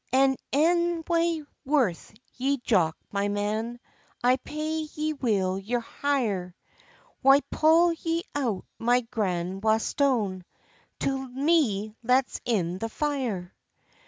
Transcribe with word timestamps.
"And 0.11 0.35
e'en 0.51 1.03
wae 1.07 1.43
worth 1.63 2.11
ye, 2.33 2.57
Jock, 2.57 2.97
my 3.11 3.27
man, 3.27 3.79
I 4.23 4.37
paid 4.37 4.89
ye 4.97 5.13
weel 5.13 5.59
your 5.59 5.81
hire; 5.81 6.55
Why 7.21 7.41
pull 7.51 7.93
ye 7.93 8.23
out 8.33 8.65
my 8.79 9.01
grund 9.01 9.61
wa' 9.63 9.77
stane, 9.77 10.43
To 11.01 11.27
me 11.29 11.93
lets 12.01 12.41
in 12.45 12.79
the 12.79 12.89
fire?" 12.89 13.53